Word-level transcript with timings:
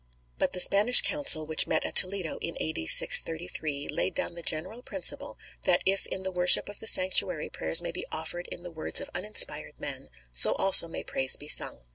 But 0.39 0.53
the 0.53 0.59
Spanish 0.59 1.03
Council 1.03 1.45
which 1.45 1.67
met 1.67 1.85
at 1.85 1.95
Toledo 1.95 2.39
in 2.41 2.57
A.D. 2.59 2.87
633, 2.87 3.87
laid 3.89 4.15
down 4.15 4.33
the 4.33 4.41
general 4.41 4.81
principle, 4.81 5.37
that 5.65 5.83
if 5.85 6.07
in 6.07 6.23
the 6.23 6.31
worship 6.31 6.67
of 6.69 6.79
the 6.79 6.87
sanctuary 6.87 7.49
prayers 7.49 7.83
may 7.83 7.91
be 7.91 8.07
offered 8.11 8.47
in 8.47 8.63
the 8.63 8.71
words 8.71 8.99
of 8.99 9.11
uninspired 9.13 9.79
men, 9.79 10.09
so 10.31 10.53
also 10.53 10.87
may 10.87 11.03
praise 11.03 11.35
be 11.35 11.47
sung. 11.47 11.83